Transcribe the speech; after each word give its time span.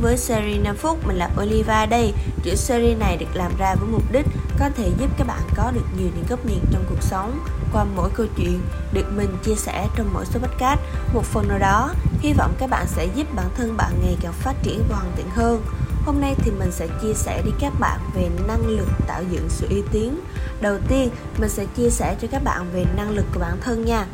với 0.00 0.16
series 0.16 0.60
5 0.64 0.76
phút, 0.76 1.06
mình 1.06 1.16
là 1.16 1.30
Oliva 1.42 1.86
đây. 1.86 2.12
Chuỗi 2.44 2.56
series 2.56 2.98
này 2.98 3.16
được 3.16 3.26
làm 3.34 3.52
ra 3.58 3.74
với 3.74 3.88
mục 3.92 4.12
đích 4.12 4.26
có 4.58 4.70
thể 4.76 4.90
giúp 4.98 5.10
các 5.18 5.26
bạn 5.26 5.40
có 5.56 5.70
được 5.70 5.84
nhiều 5.98 6.08
những 6.16 6.24
góc 6.28 6.46
nhìn 6.46 6.58
trong 6.72 6.84
cuộc 6.88 7.02
sống 7.02 7.40
qua 7.72 7.84
mỗi 7.84 8.10
câu 8.14 8.26
chuyện 8.36 8.60
được 8.92 9.06
mình 9.16 9.28
chia 9.44 9.54
sẻ 9.54 9.88
trong 9.96 10.10
mỗi 10.14 10.24
số 10.26 10.40
podcast. 10.40 10.80
Một 11.12 11.24
phần 11.24 11.48
nào 11.48 11.58
đó, 11.58 11.94
hy 12.20 12.32
vọng 12.32 12.54
các 12.58 12.70
bạn 12.70 12.86
sẽ 12.86 13.06
giúp 13.14 13.26
bản 13.34 13.46
thân 13.56 13.76
bạn 13.76 13.92
ngày 14.02 14.16
càng 14.20 14.32
phát 14.32 14.54
triển 14.62 14.84
và 14.88 14.96
hoàn 14.96 15.12
thiện 15.16 15.26
hơn. 15.34 15.62
Hôm 16.06 16.20
nay 16.20 16.34
thì 16.38 16.50
mình 16.50 16.72
sẽ 16.72 16.86
chia 17.02 17.14
sẻ 17.14 17.42
đi 17.44 17.50
các 17.60 17.72
bạn 17.80 18.00
về 18.14 18.28
năng 18.48 18.66
lực 18.66 18.88
tạo 19.06 19.22
dựng 19.30 19.48
sự 19.48 19.66
uy 19.70 19.82
tín. 19.92 20.20
Đầu 20.60 20.78
tiên, 20.88 21.10
mình 21.38 21.50
sẽ 21.50 21.66
chia 21.76 21.90
sẻ 21.90 22.16
cho 22.22 22.28
các 22.30 22.44
bạn 22.44 22.66
về 22.72 22.84
năng 22.96 23.10
lực 23.10 23.24
của 23.34 23.40
bản 23.40 23.56
thân 23.60 23.84
nha. 23.84 24.06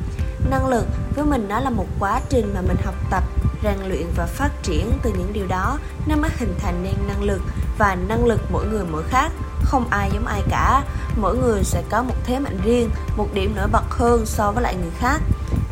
Năng 0.51 0.67
lực 0.67 0.87
với 1.14 1.25
mình 1.25 1.47
nó 1.48 1.61
là 1.61 1.70
một 1.70 1.87
quá 1.98 2.20
trình 2.28 2.55
mà 2.55 2.61
mình 2.61 2.77
học 2.84 2.95
tập 3.11 3.25
rèn 3.62 3.78
luyện 3.88 4.06
và 4.16 4.27
phát 4.27 4.50
triển 4.62 4.92
từ 5.02 5.10
những 5.10 5.32
điều 5.32 5.46
đó, 5.46 5.78
nó 6.06 6.16
mới 6.16 6.30
hình 6.38 6.55
thành 6.59 6.82
nên 6.82 6.95
năng 7.09 7.23
lực 7.23 7.41
và 7.78 7.95
năng 7.95 8.27
lực 8.27 8.41
mỗi 8.52 8.66
người 8.66 8.84
mỗi 8.91 9.02
khác. 9.02 9.33
Không 9.62 9.86
ai 9.91 10.10
giống 10.12 10.27
ai 10.27 10.42
cả. 10.50 10.83
Mỗi 11.16 11.36
người 11.36 11.64
sẽ 11.64 11.83
có 11.91 12.02
một 12.02 12.14
thế 12.24 12.38
mạnh 12.38 12.59
riêng, 12.64 12.91
một 13.16 13.28
điểm 13.34 13.55
nổi 13.56 13.69
bật 13.73 13.84
hơn 13.91 14.27
so 14.27 14.52
với 14.52 14.62
lại 14.62 14.74
người 14.74 14.91
khác. 14.98 15.20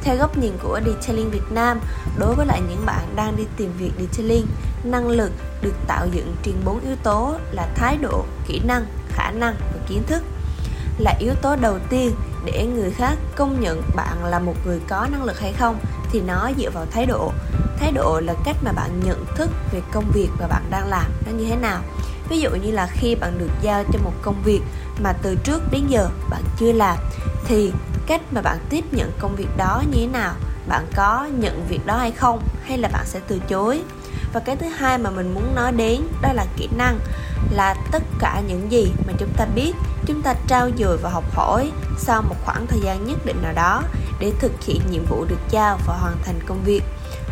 Theo 0.02 0.16
góc 0.16 0.38
nhìn 0.38 0.52
của 0.62 0.80
Detailing 0.86 1.30
Việt 1.30 1.50
Nam, 1.52 1.80
đối 2.18 2.34
với 2.34 2.46
lại 2.46 2.60
những 2.68 2.86
bạn 2.86 3.16
đang 3.16 3.36
đi 3.36 3.44
tìm 3.56 3.72
việc 3.78 3.92
Detailing, 3.98 4.46
năng 4.84 5.08
lực 5.08 5.32
được 5.62 5.74
tạo 5.86 6.06
dựng 6.12 6.36
trên 6.42 6.54
bốn 6.64 6.80
yếu 6.80 6.96
tố 7.02 7.34
là 7.52 7.68
thái 7.74 7.96
độ, 7.96 8.24
kỹ 8.46 8.60
năng, 8.64 8.86
khả 9.08 9.30
năng 9.30 9.54
và 9.58 9.80
kiến 9.88 10.02
thức. 10.06 10.22
Là 10.98 11.14
yếu 11.18 11.34
tố 11.42 11.56
đầu 11.56 11.78
tiên 11.90 12.10
để 12.44 12.66
người 12.66 12.90
khác 12.90 13.14
công 13.36 13.60
nhận 13.60 13.82
bạn 13.96 14.24
là 14.24 14.38
một 14.38 14.54
người 14.66 14.80
có 14.88 15.06
năng 15.12 15.24
lực 15.24 15.40
hay 15.40 15.52
không 15.52 15.78
thì 16.12 16.20
nó 16.20 16.50
dựa 16.58 16.70
vào 16.70 16.86
thái 16.90 17.06
độ 17.06 17.32
thái 17.78 17.92
độ 17.92 18.20
là 18.20 18.34
cách 18.44 18.56
mà 18.62 18.72
bạn 18.72 19.00
nhận 19.04 19.24
thức 19.34 19.50
về 19.72 19.80
công 19.92 20.10
việc 20.12 20.28
mà 20.40 20.46
bạn 20.46 20.62
đang 20.70 20.88
làm 20.88 21.12
nó 21.26 21.32
như 21.32 21.44
thế 21.48 21.56
nào. 21.56 21.80
Ví 22.28 22.40
dụ 22.40 22.50
như 22.50 22.70
là 22.70 22.86
khi 22.92 23.14
bạn 23.14 23.38
được 23.38 23.50
giao 23.62 23.84
cho 23.92 23.98
một 24.04 24.12
công 24.22 24.42
việc 24.44 24.60
mà 24.98 25.12
từ 25.12 25.36
trước 25.44 25.62
đến 25.70 25.86
giờ 25.88 26.08
bạn 26.30 26.42
chưa 26.58 26.72
làm, 26.72 26.96
thì 27.44 27.72
cách 28.06 28.20
mà 28.30 28.42
bạn 28.42 28.58
tiếp 28.70 28.84
nhận 28.92 29.12
công 29.18 29.36
việc 29.36 29.56
đó 29.56 29.82
như 29.90 29.96
thế 30.00 30.06
nào? 30.06 30.32
Bạn 30.68 30.86
có 30.96 31.28
nhận 31.38 31.66
việc 31.68 31.86
đó 31.86 31.96
hay 31.96 32.10
không? 32.10 32.42
Hay 32.64 32.78
là 32.78 32.88
bạn 32.88 33.06
sẽ 33.06 33.20
từ 33.28 33.38
chối? 33.48 33.82
Và 34.32 34.40
cái 34.40 34.56
thứ 34.56 34.66
hai 34.66 34.98
mà 34.98 35.10
mình 35.10 35.34
muốn 35.34 35.54
nói 35.54 35.72
đến 35.72 36.02
đó 36.22 36.32
là 36.32 36.46
kỹ 36.56 36.68
năng, 36.76 36.98
là 37.50 37.74
tất 37.92 38.02
cả 38.18 38.42
những 38.48 38.72
gì 38.72 38.92
mà 39.06 39.12
chúng 39.18 39.32
ta 39.36 39.44
biết, 39.54 39.72
chúng 40.06 40.22
ta 40.22 40.34
trao 40.46 40.70
dồi 40.78 40.96
và 40.96 41.10
học 41.10 41.24
hỏi 41.34 41.72
sau 41.98 42.22
một 42.22 42.36
khoảng 42.44 42.66
thời 42.66 42.80
gian 42.80 43.06
nhất 43.06 43.26
định 43.26 43.42
nào 43.42 43.52
đó 43.52 43.82
để 44.20 44.32
thực 44.40 44.52
hiện 44.62 44.80
nhiệm 44.90 45.04
vụ 45.04 45.24
được 45.24 45.40
giao 45.50 45.78
và 45.86 45.94
hoàn 45.94 46.16
thành 46.24 46.40
công 46.46 46.64
việc 46.64 46.82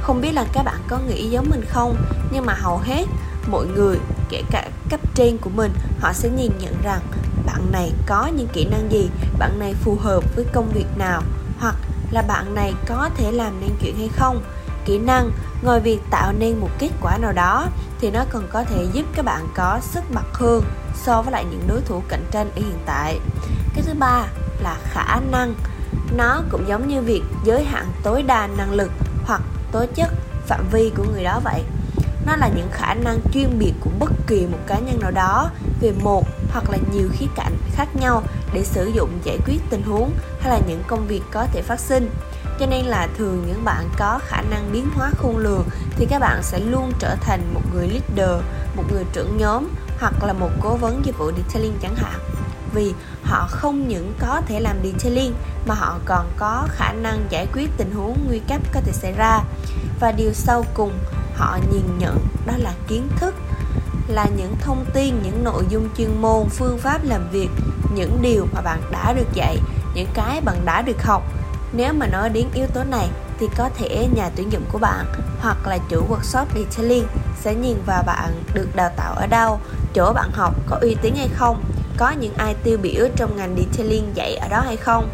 không 0.07 0.21
biết 0.21 0.33
là 0.33 0.45
các 0.53 0.63
bạn 0.63 0.79
có 0.89 0.99
nghĩ 0.99 1.31
giống 1.31 1.51
mình 1.51 1.65
không, 1.69 1.97
nhưng 2.33 2.47
mà 2.47 2.55
hầu 2.55 2.79
hết 2.79 3.05
mọi 3.47 3.67
người, 3.67 3.99
kể 4.29 4.43
cả 4.51 4.69
cấp 4.91 5.01
trên 5.15 5.39
của 5.39 5.51
mình, 5.51 5.73
họ 6.01 6.13
sẽ 6.13 6.29
nhìn 6.29 6.53
nhận 6.59 6.75
rằng 6.83 7.01
bạn 7.47 7.73
này 7.73 7.93
có 8.07 8.27
những 8.27 8.49
kỹ 8.53 8.65
năng 8.71 8.93
gì, 8.93 9.11
bạn 9.39 9.59
này 9.59 9.75
phù 9.75 9.97
hợp 10.01 10.37
với 10.37 10.45
công 10.53 10.69
việc 10.75 10.87
nào, 10.97 11.23
hoặc 11.61 11.75
là 12.11 12.23
bạn 12.23 12.55
này 12.55 12.73
có 12.87 13.11
thể 13.17 13.33
làm 13.33 13.61
nên 13.61 13.71
chuyện 13.81 13.97
hay 13.99 14.09
không. 14.09 14.43
Kỹ 14.85 14.99
năng 14.99 15.31
ngoài 15.63 15.81
việc 15.81 16.01
tạo 16.11 16.33
nên 16.33 16.59
một 16.59 16.71
kết 16.79 16.91
quả 17.01 17.19
nào 17.19 17.33
đó 17.33 17.67
thì 18.01 18.11
nó 18.11 18.25
còn 18.31 18.43
có 18.53 18.65
thể 18.65 18.87
giúp 18.93 19.07
các 19.15 19.25
bạn 19.25 19.49
có 19.55 19.79
sức 19.83 20.05
bật 20.15 20.35
hơn 20.35 20.65
so 20.95 21.23
với 21.23 21.33
lại 21.33 21.45
những 21.51 21.63
đối 21.69 21.81
thủ 21.81 22.03
cạnh 22.09 22.25
tranh 22.31 22.51
ở 22.51 22.57
hiện 22.57 22.79
tại. 22.87 23.21
Cái 23.75 23.83
thứ 23.87 23.95
ba 23.99 24.27
là 24.61 24.77
khả 24.85 25.21
năng. 25.31 25.55
Nó 26.17 26.43
cũng 26.51 26.69
giống 26.69 26.89
như 26.89 27.03
việc 27.03 27.23
giới 27.45 27.65
hạn 27.65 27.93
tối 28.03 28.23
đa 28.23 28.47
năng 28.47 28.73
lực 28.73 28.91
hoặc 29.25 29.43
tố 29.77 29.87
chất, 29.95 30.11
phạm 30.47 30.69
vi 30.73 30.93
của 30.97 31.05
người 31.13 31.25
đó 31.25 31.41
vậy. 31.45 31.63
Nó 32.27 32.37
là 32.37 32.49
những 32.49 32.69
khả 32.73 32.95
năng 32.95 33.19
chuyên 33.33 33.59
biệt 33.59 33.73
của 33.81 33.91
bất 33.99 34.11
kỳ 34.27 34.47
một 34.47 34.59
cá 34.67 34.79
nhân 34.79 35.01
nào 35.01 35.11
đó 35.11 35.51
về 35.81 35.93
một 36.03 36.27
hoặc 36.53 36.71
là 36.71 36.79
nhiều 36.93 37.09
khía 37.13 37.27
cạnh 37.37 37.57
khác 37.73 37.89
nhau 37.97 38.23
để 38.53 38.65
sử 38.65 38.87
dụng 38.87 39.11
giải 39.25 39.39
quyết 39.47 39.61
tình 39.71 39.83
huống 39.83 40.11
hay 40.41 40.51
là 40.51 40.67
những 40.69 40.83
công 40.87 41.07
việc 41.07 41.23
có 41.33 41.47
thể 41.53 41.63
phát 41.63 41.81
sinh. 41.81 42.11
Cho 42.61 42.67
nên 42.67 42.85
là 42.85 43.09
thường 43.19 43.45
những 43.47 43.65
bạn 43.65 43.89
có 43.99 44.19
khả 44.27 44.43
năng 44.51 44.73
biến 44.73 44.89
hóa 44.95 45.11
khôn 45.19 45.37
lường 45.37 45.65
thì 45.97 46.07
các 46.11 46.19
bạn 46.19 46.43
sẽ 46.43 46.59
luôn 46.59 46.93
trở 46.99 47.17
thành 47.21 47.55
một 47.55 47.63
người 47.75 47.89
leader, 47.89 48.45
một 48.77 48.85
người 48.93 49.05
trưởng 49.13 49.37
nhóm 49.37 49.69
hoặc 50.01 50.25
là 50.25 50.33
một 50.33 50.51
cố 50.61 50.77
vấn 50.77 51.01
dịch 51.05 51.19
vụ 51.19 51.31
detailing 51.37 51.79
chẳng 51.83 51.95
hạn 51.95 52.21
vì 52.77 52.95
họ 53.25 53.47
không 53.51 53.89
những 53.89 54.13
có 54.19 54.43
thể 54.47 54.61
làm 54.61 54.77
detailing 54.85 55.35
mà 55.67 55.75
họ 55.75 55.99
còn 56.05 56.31
có 56.37 56.69
khả 56.71 56.93
năng 56.93 57.27
giải 57.31 57.47
quyết 57.53 57.71
tình 57.77 57.95
huống 57.95 58.19
nguy 58.27 58.39
cấp 58.39 58.61
có 58.73 58.81
thể 58.81 58.93
xảy 58.93 59.13
ra. 59.13 59.41
Và 60.01 60.13
điều 60.13 60.33
sau 60.33 60.65
cùng 60.75 60.93
họ 61.35 61.59
nhìn 61.73 61.99
nhận 61.99 62.19
đó 62.47 62.53
là 62.57 62.73
kiến 62.89 63.09
thức, 63.17 63.35
là 64.09 64.27
những 64.37 64.55
thông 64.61 64.85
tin, 64.95 65.23
những 65.23 65.45
nội 65.45 65.65
dung 65.69 65.89
chuyên 65.97 66.23
môn, 66.23 66.49
phương 66.49 66.79
pháp 66.79 67.05
làm 67.05 67.29
việc, 67.31 67.49
những 67.95 68.19
điều 68.23 68.47
mà 68.55 68.61
bạn 68.61 68.81
đã 68.91 69.13
được 69.13 69.33
dạy, 69.33 69.59
những 69.95 70.09
cái 70.15 70.41
bạn 70.41 70.65
đã 70.65 70.83
được 70.83 71.03
học. 71.03 71.23
Nếu 71.73 71.93
mà 71.93 72.07
nói 72.07 72.29
đến 72.29 72.47
yếu 72.55 72.67
tố 72.67 72.85
này 72.85 73.09
thì 73.39 73.47
có 73.57 73.71
thể 73.79 74.09
nhà 74.15 74.31
tuyển 74.37 74.53
dụng 74.53 74.65
của 74.73 74.79
bạn 74.79 75.07
hoặc 75.41 75.67
là 75.67 75.79
chủ 75.89 76.03
workshop 76.09 76.45
detailing 76.55 77.07
sẽ 77.41 77.55
nhìn 77.55 77.77
vào 77.87 78.03
bạn 78.07 78.43
được 78.55 78.69
đào 78.77 78.91
tạo 78.97 79.15
ở 79.15 79.27
đâu, 79.27 79.61
chỗ 79.95 80.13
bạn 80.13 80.31
học 80.33 80.55
có 80.67 80.77
uy 80.81 80.97
tín 81.03 81.15
hay 81.17 81.29
không 81.29 81.65
có 81.97 82.11
những 82.11 82.35
ai 82.35 82.55
tiêu 82.55 82.79
biểu 82.83 83.09
trong 83.17 83.37
ngành 83.37 83.57
detailing 83.57 84.11
dạy 84.15 84.37
ở 84.37 84.49
đó 84.49 84.61
hay 84.61 84.77
không? 84.77 85.09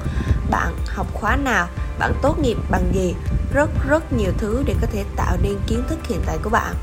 Bạn 0.50 0.76
học 0.87 1.06
khóa 1.12 1.37
nào? 1.37 1.69
Bạn 1.98 2.15
tốt 2.22 2.38
nghiệp 2.38 2.56
bằng 2.70 2.93
gì? 2.94 3.15
Rất 3.54 3.70
rất 3.88 4.12
nhiều 4.12 4.32
thứ 4.38 4.62
để 4.66 4.75
có 4.81 4.87
thể 4.93 5.04
tạo 5.16 5.37
nên 5.43 5.54
kiến 5.66 5.82
thức 5.88 5.98
hiện 6.09 6.20
tại 6.26 6.38
của 6.43 6.50
bạn. 6.50 6.75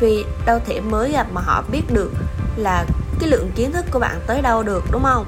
Vì 0.00 0.24
đâu 0.46 0.58
thể 0.66 0.80
mới 0.80 1.12
gặp 1.12 1.26
mà 1.32 1.40
họ 1.40 1.64
biết 1.72 1.82
được 1.92 2.12
là 2.56 2.84
cái 3.20 3.30
lượng 3.30 3.50
kiến 3.54 3.72
thức 3.72 3.84
của 3.90 3.98
bạn 3.98 4.20
tới 4.26 4.42
đâu 4.42 4.62
được, 4.62 4.84
đúng 4.90 5.02
không? 5.02 5.26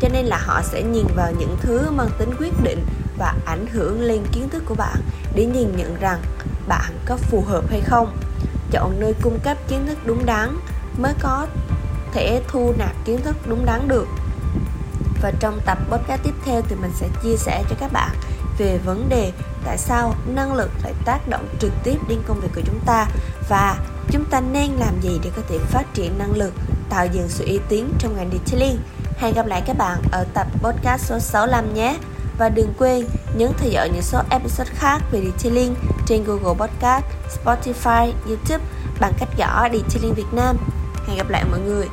Cho 0.00 0.08
nên 0.12 0.26
là 0.26 0.38
họ 0.38 0.62
sẽ 0.62 0.82
nhìn 0.82 1.06
vào 1.16 1.32
những 1.38 1.56
thứ 1.60 1.90
mang 1.90 2.10
tính 2.18 2.30
quyết 2.38 2.52
định 2.62 2.86
và 3.18 3.34
ảnh 3.46 3.66
hưởng 3.66 4.00
lên 4.00 4.20
kiến 4.32 4.48
thức 4.48 4.62
của 4.66 4.74
bạn 4.74 4.96
để 5.34 5.46
nhìn 5.46 5.76
nhận 5.76 5.96
rằng 6.00 6.20
bạn 6.68 6.98
có 7.06 7.16
phù 7.16 7.44
hợp 7.46 7.64
hay 7.70 7.80
không. 7.80 8.16
Chọn 8.70 9.00
nơi 9.00 9.14
cung 9.22 9.38
cấp 9.44 9.56
kiến 9.68 9.86
thức 9.86 9.98
đúng 10.04 10.26
đắn 10.26 10.58
mới 10.98 11.12
có 11.20 11.46
thể 12.14 12.42
thu 12.48 12.72
nạp 12.78 13.04
kiến 13.04 13.20
thức 13.22 13.36
đúng 13.46 13.66
đắn 13.66 13.88
được. 13.88 14.06
Và 15.22 15.32
trong 15.40 15.60
tập 15.66 15.78
podcast 15.90 16.22
tiếp 16.22 16.34
theo 16.44 16.62
thì 16.68 16.76
mình 16.76 16.90
sẽ 16.94 17.08
chia 17.22 17.36
sẻ 17.36 17.64
cho 17.70 17.76
các 17.80 17.92
bạn 17.92 18.10
về 18.58 18.78
vấn 18.84 19.08
đề 19.08 19.32
tại 19.64 19.78
sao 19.78 20.14
năng 20.26 20.54
lực 20.54 20.70
lại 20.82 20.92
tác 21.04 21.28
động 21.28 21.46
trực 21.60 21.72
tiếp 21.84 21.96
đến 22.08 22.18
công 22.26 22.40
việc 22.40 22.48
của 22.54 22.60
chúng 22.66 22.80
ta 22.86 23.06
và 23.48 23.78
chúng 24.10 24.24
ta 24.24 24.40
nên 24.40 24.70
làm 24.72 25.00
gì 25.00 25.20
để 25.24 25.30
có 25.36 25.42
thể 25.48 25.58
phát 25.58 25.94
triển 25.94 26.18
năng 26.18 26.36
lực 26.36 26.52
tạo 26.90 27.06
dựng 27.06 27.28
sự 27.28 27.44
uy 27.44 27.58
tín 27.68 27.86
trong 27.98 28.16
ngành 28.16 28.30
detailing. 28.32 28.78
Hẹn 29.18 29.34
gặp 29.34 29.46
lại 29.46 29.62
các 29.66 29.78
bạn 29.78 29.98
ở 30.12 30.24
tập 30.34 30.46
podcast 30.62 31.04
số 31.04 31.18
65 31.18 31.74
nhé. 31.74 31.96
Và 32.38 32.48
đừng 32.48 32.72
quên 32.78 33.06
nhấn 33.36 33.52
theo 33.58 33.70
dõi 33.70 33.88
những 33.92 34.02
số 34.02 34.18
episode 34.30 34.70
khác 34.74 34.98
về 35.10 35.22
detailing 35.24 35.74
trên 36.06 36.24
Google 36.24 36.66
Podcast, 36.66 37.04
Spotify, 37.28 38.12
YouTube 38.26 38.64
bằng 39.00 39.12
cách 39.18 39.28
gõ 39.38 39.68
Detailing 39.72 40.14
Việt 40.14 40.32
Nam. 40.32 40.56
Hẹn 41.06 41.16
gặp 41.16 41.28
lại 41.30 41.44
mọi 41.50 41.60
người. 41.60 41.88